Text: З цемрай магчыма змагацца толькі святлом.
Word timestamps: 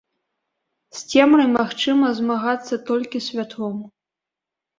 З 0.99 1.03
цемрай 1.11 1.47
магчыма 1.57 2.07
змагацца 2.21 2.81
толькі 2.89 3.23
святлом. 3.27 3.77